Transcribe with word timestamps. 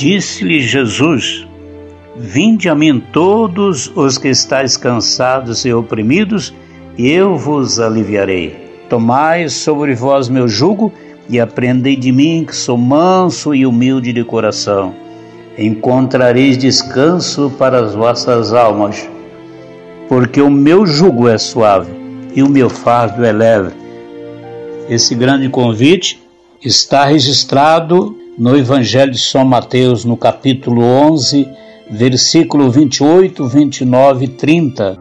Disse-lhe 0.00 0.62
Jesus: 0.62 1.46
Vinde 2.16 2.70
a 2.70 2.74
mim 2.74 3.02
todos 3.12 3.92
os 3.94 4.16
que 4.16 4.28
estáis 4.28 4.74
cansados 4.74 5.66
e 5.66 5.74
oprimidos, 5.74 6.54
e 6.96 7.10
eu 7.10 7.36
vos 7.36 7.78
aliviarei. 7.78 8.56
Tomai 8.88 9.50
sobre 9.50 9.94
vós 9.94 10.26
meu 10.30 10.48
jugo 10.48 10.90
e 11.28 11.38
aprendei 11.38 11.96
de 11.96 12.10
mim, 12.10 12.46
que 12.46 12.56
sou 12.56 12.78
manso 12.78 13.54
e 13.54 13.66
humilde 13.66 14.10
de 14.10 14.24
coração. 14.24 14.94
Encontrareis 15.58 16.56
descanso 16.56 17.52
para 17.58 17.84
as 17.84 17.94
vossas 17.94 18.54
almas, 18.54 19.06
porque 20.08 20.40
o 20.40 20.48
meu 20.48 20.86
jugo 20.86 21.28
é 21.28 21.36
suave 21.36 21.92
e 22.34 22.42
o 22.42 22.48
meu 22.48 22.70
fardo 22.70 23.22
é 23.22 23.32
leve. 23.32 23.74
Esse 24.88 25.14
grande 25.14 25.50
convite 25.50 26.18
está 26.64 27.04
registrado 27.04 28.16
no 28.40 28.56
Evangelho 28.56 29.12
de 29.12 29.18
São 29.18 29.44
Mateus, 29.44 30.02
no 30.06 30.16
capítulo 30.16 30.80
11, 30.80 31.46
versículo 31.90 32.70
28, 32.70 33.46
29 33.46 34.24
e 34.24 34.28
30. 34.28 34.96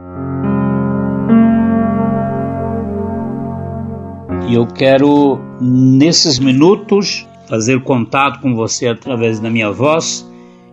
E 4.50 4.54
eu 4.54 4.68
quero, 4.68 5.40
nesses 5.62 6.38
minutos, 6.38 7.26
fazer 7.48 7.82
contato 7.82 8.42
com 8.42 8.54
você 8.54 8.90
através 8.90 9.40
da 9.40 9.50
minha 9.50 9.72
voz 9.72 10.30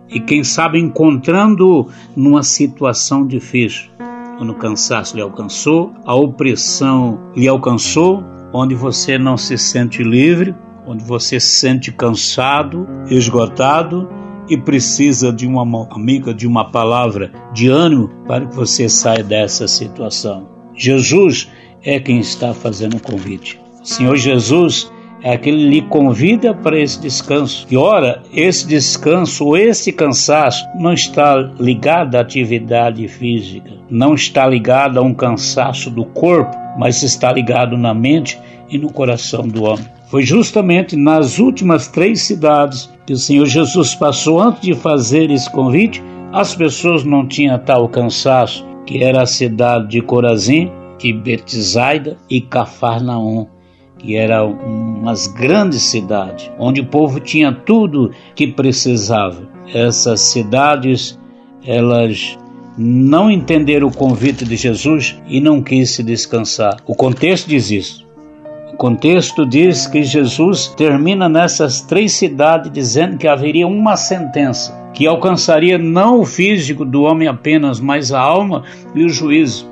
e, 0.09 0.19
quem 0.19 0.43
sabe, 0.43 0.77
encontrando 0.77 1.87
numa 2.17 2.43
situação 2.43 3.25
difícil, 3.25 3.89
quando 4.37 4.49
o 4.49 4.55
cansaço 4.55 5.15
lhe 5.15 5.21
alcançou, 5.21 5.93
a 6.03 6.13
opressão 6.13 7.31
lhe 7.33 7.47
alcançou, 7.47 8.21
onde 8.51 8.75
você 8.75 9.17
não 9.17 9.37
se 9.37 9.57
sente 9.57 10.03
livre, 10.03 10.53
onde 10.87 11.03
você 11.03 11.39
se 11.39 11.59
sente 11.59 11.91
cansado, 11.91 12.87
esgotado 13.09 14.09
e 14.49 14.57
precisa 14.57 15.31
de 15.31 15.45
uma 15.45 15.87
amiga, 15.91 16.33
de 16.33 16.47
uma 16.47 16.71
palavra 16.71 17.31
de 17.53 17.67
ânimo 17.67 18.09
para 18.25 18.45
que 18.45 18.55
você 18.55 18.87
saia 18.87 19.23
dessa 19.23 19.67
situação. 19.67 20.47
Jesus 20.73 21.49
é 21.83 21.99
quem 21.99 22.19
está 22.19 22.53
fazendo 22.53 22.97
o 22.97 23.01
convite. 23.01 23.59
Senhor 23.83 24.15
Jesus 24.15 24.91
é 25.21 25.33
aquele 25.33 25.57
que 25.57 25.69
lhe 25.69 25.81
convida 25.81 26.53
para 26.53 26.79
esse 26.79 27.01
descanso. 27.01 27.67
E 27.69 27.75
ora, 27.75 28.23
esse 28.33 28.67
descanso 28.67 29.45
ou 29.45 29.57
esse 29.57 29.91
cansaço 29.91 30.65
não 30.79 30.93
está 30.93 31.35
ligado 31.59 32.15
à 32.15 32.21
atividade 32.21 33.07
física, 33.07 33.71
não 33.89 34.13
está 34.13 34.47
ligado 34.47 34.99
a 34.99 35.01
um 35.01 35.13
cansaço 35.13 35.89
do 35.89 36.05
corpo, 36.05 36.55
mas 36.77 37.01
está 37.03 37.31
ligado 37.31 37.75
na 37.77 37.93
mente 37.93 38.39
e 38.69 38.77
no 38.77 38.91
coração 38.91 39.47
do 39.47 39.63
homem. 39.63 39.85
Foi 40.07 40.23
justamente 40.23 40.95
nas 40.95 41.37
últimas 41.37 41.87
três 41.87 42.21
cidades 42.21 42.89
que 43.05 43.13
o 43.13 43.17
Senhor 43.17 43.45
Jesus 43.45 43.93
passou 43.93 44.39
antes 44.41 44.61
de 44.61 44.73
fazer 44.73 45.29
esse 45.29 45.49
convite. 45.49 46.01
As 46.31 46.55
pessoas 46.55 47.03
não 47.03 47.27
tinham 47.27 47.59
tal 47.59 47.87
cansaço, 47.89 48.65
que 48.85 49.03
era 49.03 49.21
a 49.21 49.25
cidade 49.25 49.89
de 49.89 50.01
Corazim, 50.01 50.71
que 50.97 51.11
Betsaida 51.11 52.17
e 52.29 52.39
Cafarnaum, 52.39 53.47
que 53.97 54.15
eram 54.15 54.53
umas 54.53 55.27
grandes 55.27 55.83
cidades, 55.83 56.49
onde 56.57 56.81
o 56.81 56.85
povo 56.85 57.19
tinha 57.19 57.51
tudo 57.51 58.11
que 58.33 58.47
precisava. 58.47 59.49
Essas 59.73 60.21
cidades, 60.21 61.19
elas 61.65 62.37
não 62.77 63.29
entenderam 63.29 63.87
o 63.87 63.93
convite 63.93 64.45
de 64.45 64.55
Jesus 64.55 65.19
e 65.27 65.41
não 65.41 65.61
quis 65.61 65.89
se 65.89 66.03
descansar. 66.03 66.77
O 66.85 66.95
contexto 66.95 67.49
diz 67.49 67.71
isso. 67.71 68.06
Contexto 68.77 69.43
diz 69.43 69.87
que 69.87 70.03
Jesus 70.03 70.67
termina 70.67 71.27
nessas 71.27 71.81
três 71.81 72.13
cidades 72.13 72.71
dizendo 72.71 73.17
que 73.17 73.27
haveria 73.27 73.65
uma 73.65 73.97
sentença 73.97 74.87
que 74.93 75.05
alcançaria 75.05 75.77
não 75.77 76.21
o 76.21 76.25
físico 76.25 76.83
do 76.83 77.03
homem 77.03 77.27
apenas, 77.27 77.79
mas 77.79 78.11
a 78.11 78.19
alma 78.19 78.63
e 78.95 79.03
o 79.03 79.09
juízo. 79.09 79.69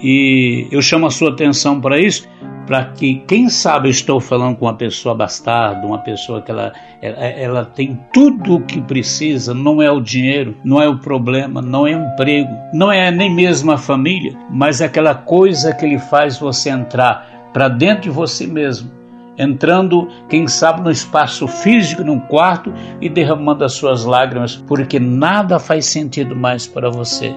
E 0.00 0.68
eu 0.70 0.80
chamo 0.80 1.06
a 1.06 1.10
sua 1.10 1.30
atenção 1.30 1.80
para 1.80 1.98
isso, 1.98 2.28
para 2.66 2.84
que, 2.84 3.16
quem 3.26 3.48
sabe, 3.48 3.88
estou 3.88 4.20
falando 4.20 4.56
com 4.56 4.66
uma 4.66 4.74
pessoa 4.74 5.12
bastarda, 5.12 5.84
uma 5.84 5.98
pessoa 5.98 6.40
que 6.40 6.52
ela, 6.52 6.72
ela, 7.02 7.18
ela 7.18 7.64
tem 7.64 7.98
tudo 8.12 8.54
o 8.54 8.62
que 8.62 8.80
precisa, 8.80 9.52
não 9.52 9.82
é 9.82 9.90
o 9.90 10.00
dinheiro, 10.00 10.56
não 10.64 10.80
é 10.80 10.88
o 10.88 10.98
problema, 10.98 11.60
não 11.60 11.84
é 11.84 11.96
o 11.96 12.12
emprego, 12.12 12.52
não 12.72 12.92
é 12.92 13.10
nem 13.10 13.32
mesmo 13.32 13.72
a 13.72 13.76
família, 13.76 14.36
mas 14.48 14.80
é 14.80 14.84
aquela 14.84 15.16
coisa 15.16 15.74
que 15.74 15.84
lhe 15.84 15.98
faz 15.98 16.38
você 16.38 16.70
entrar 16.70 17.39
para 17.52 17.68
dentro 17.68 18.02
de 18.02 18.10
você 18.10 18.46
mesmo, 18.46 18.90
entrando, 19.38 20.08
quem 20.28 20.46
sabe, 20.46 20.82
no 20.82 20.90
espaço 20.90 21.48
físico, 21.48 22.04
num 22.04 22.20
quarto 22.20 22.72
e 23.00 23.08
derramando 23.08 23.64
as 23.64 23.72
suas 23.72 24.04
lágrimas, 24.04 24.56
porque 24.66 25.00
nada 25.00 25.58
faz 25.58 25.86
sentido 25.86 26.36
mais 26.36 26.66
para 26.66 26.90
você. 26.90 27.34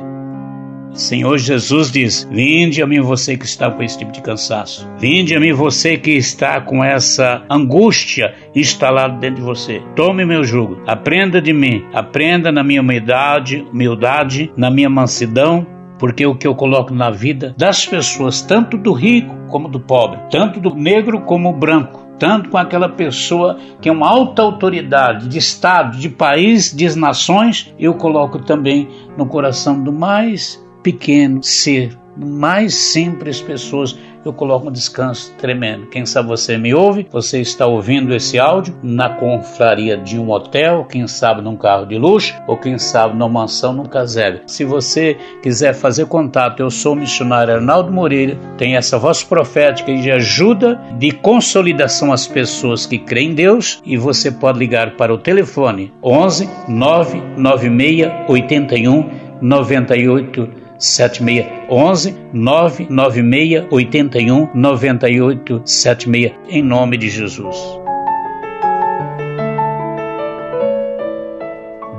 Senhor 0.93 1.37
Jesus 1.39 1.91
diz: 1.91 2.27
Vinde 2.31 2.81
a 2.81 2.87
mim 2.87 3.01
você 3.01 3.35
que 3.35 3.45
está 3.45 3.69
com 3.71 3.81
esse 3.81 3.97
tipo 3.97 4.11
de 4.11 4.21
cansaço. 4.21 4.87
Vinde 4.99 5.35
a 5.35 5.39
mim 5.39 5.51
você 5.51 5.97
que 5.97 6.11
está 6.11 6.61
com 6.61 6.83
essa 6.83 7.43
angústia 7.49 8.33
instalada 8.55 9.17
dentro 9.17 9.37
de 9.37 9.41
você. 9.41 9.81
Tome 9.95 10.23
meu 10.23 10.43
jugo. 10.43 10.81
Aprenda 10.85 11.41
de 11.41 11.51
mim. 11.51 11.83
Aprenda 11.93 12.51
na 12.51 12.63
minha 12.63 12.81
humildade, 12.81 13.65
humildade, 13.71 14.51
na 14.55 14.69
minha 14.69 14.89
mansidão, 14.89 15.65
porque 15.97 16.25
o 16.25 16.35
que 16.35 16.45
eu 16.45 16.53
coloco 16.53 16.93
na 16.93 17.09
vida 17.09 17.55
das 17.57 17.85
pessoas, 17.87 18.41
tanto 18.41 18.77
do 18.77 18.93
rico 18.93 19.42
como 19.53 19.69
do 19.69 19.79
pobre, 19.79 20.19
tanto 20.31 20.59
do 20.59 20.73
negro 20.73 21.21
como 21.21 21.53
do 21.53 21.59
branco, 21.59 22.07
tanto 22.17 22.49
com 22.49 22.57
aquela 22.57 22.89
pessoa 22.89 23.59
que 23.79 23.87
é 23.87 23.91
uma 23.91 24.09
alta 24.09 24.41
autoridade 24.41 25.27
de 25.27 25.37
Estado, 25.37 25.99
de 25.99 26.09
país, 26.09 26.75
de 26.75 26.97
nações, 26.97 27.71
eu 27.77 27.93
coloco 27.93 28.39
também 28.39 28.89
no 29.15 29.27
coração 29.27 29.83
do 29.83 29.93
mais 29.93 30.59
pequeno 30.81 31.43
ser 31.43 31.95
mais 32.17 32.73
simples 32.73 33.41
pessoas, 33.41 33.95
eu 34.23 34.33
coloco 34.33 34.69
um 34.69 34.71
descanso 34.71 35.33
tremendo. 35.37 35.87
Quem 35.87 36.05
sabe 36.05 36.27
você 36.27 36.57
me 36.57 36.73
ouve, 36.73 37.07
você 37.11 37.41
está 37.41 37.65
ouvindo 37.65 38.13
esse 38.13 38.39
áudio 38.39 38.75
na 38.81 39.09
confraria 39.09 39.97
de 39.97 40.19
um 40.19 40.31
hotel, 40.31 40.85
quem 40.85 41.07
sabe 41.07 41.41
num 41.41 41.55
carro 41.55 41.85
de 41.85 41.97
luxo, 41.97 42.33
ou 42.47 42.57
quem 42.57 42.77
sabe 42.77 43.15
numa 43.15 43.29
mansão, 43.29 43.73
num 43.73 43.85
casebre. 43.85 44.41
Se 44.47 44.63
você 44.63 45.17
quiser 45.41 45.73
fazer 45.73 46.05
contato, 46.05 46.59
eu 46.59 46.69
sou 46.69 46.93
o 46.93 46.95
missionário 46.95 47.55
Arnaldo 47.55 47.91
Moreira, 47.91 48.37
tem 48.57 48.75
essa 48.75 48.97
voz 48.97 49.23
profética 49.23 49.93
de 49.93 50.11
ajuda, 50.11 50.79
de 50.97 51.11
consolidação 51.11 52.11
às 52.11 52.27
pessoas 52.27 52.85
que 52.85 52.97
creem 52.97 53.31
em 53.31 53.33
Deus, 53.33 53.81
e 53.85 53.97
você 53.97 54.31
pode 54.31 54.59
ligar 54.59 54.97
para 54.97 55.13
o 55.13 55.17
telefone 55.17 55.93
11 56.03 56.49
996 56.67 58.11
81 58.27 59.22
98 59.43 60.49
7611 60.79 62.15
996 62.33 63.65
81 63.69 64.49
98 64.55 65.61
76 65.65 66.31
em 66.49 66.63
nome 66.63 66.97
de 66.97 67.09
Jesus. 67.09 67.83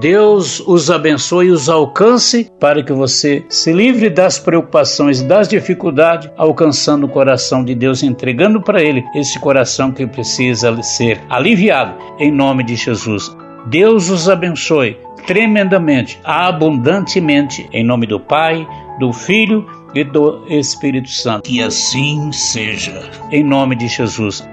Deus 0.00 0.60
os 0.66 0.90
abençoe 0.90 1.46
e 1.46 1.50
os 1.50 1.68
alcance 1.70 2.50
para 2.60 2.82
que 2.82 2.92
você 2.92 3.42
se 3.48 3.72
livre 3.72 4.10
das 4.10 4.38
preocupações, 4.38 5.22
das 5.22 5.48
dificuldades, 5.48 6.30
alcançando 6.36 7.06
o 7.06 7.08
coração 7.08 7.64
de 7.64 7.74
Deus, 7.74 8.02
entregando 8.02 8.60
para 8.60 8.82
Ele 8.82 9.02
esse 9.14 9.38
coração 9.38 9.90
que 9.92 10.06
precisa 10.06 10.82
ser 10.82 11.18
aliviado, 11.30 11.94
em 12.18 12.30
nome 12.30 12.64
de 12.64 12.76
Jesus. 12.76 13.34
Deus 13.66 14.10
os 14.10 14.28
abençoe 14.28 14.96
tremendamente, 15.26 16.18
abundantemente, 16.22 17.68
em 17.72 17.84
nome 17.84 18.06
do 18.06 18.20
Pai, 18.20 18.66
do 18.98 19.12
Filho 19.12 19.66
e 19.94 20.04
do 20.04 20.44
Espírito 20.48 21.08
Santo. 21.08 21.48
Que 21.48 21.62
assim 21.62 22.30
seja. 22.32 23.10
Em 23.30 23.42
nome 23.42 23.76
de 23.76 23.88
Jesus. 23.88 24.46